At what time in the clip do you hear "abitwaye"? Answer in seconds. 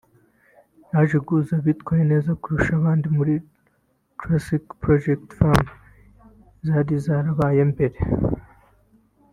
1.59-2.03